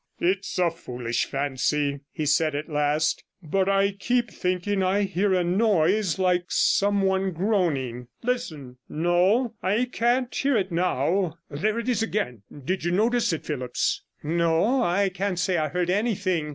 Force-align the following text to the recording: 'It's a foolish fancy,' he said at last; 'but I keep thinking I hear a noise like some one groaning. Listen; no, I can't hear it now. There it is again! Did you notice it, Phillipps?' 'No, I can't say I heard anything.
'It's 0.19 0.57
a 0.57 0.71
foolish 0.71 1.25
fancy,' 1.25 1.99
he 2.11 2.25
said 2.25 2.55
at 2.55 2.67
last; 2.67 3.23
'but 3.43 3.69
I 3.69 3.91
keep 3.91 4.31
thinking 4.31 4.81
I 4.81 5.03
hear 5.03 5.31
a 5.35 5.43
noise 5.43 6.17
like 6.17 6.45
some 6.47 7.03
one 7.03 7.29
groaning. 7.33 8.07
Listen; 8.23 8.77
no, 8.89 9.53
I 9.61 9.85
can't 9.85 10.33
hear 10.33 10.57
it 10.57 10.71
now. 10.71 11.37
There 11.51 11.77
it 11.77 11.87
is 11.87 12.01
again! 12.01 12.41
Did 12.65 12.83
you 12.83 12.89
notice 12.91 13.31
it, 13.31 13.45
Phillipps?' 13.45 14.01
'No, 14.23 14.81
I 14.81 15.09
can't 15.09 15.37
say 15.37 15.57
I 15.57 15.67
heard 15.67 15.91
anything. 15.91 16.49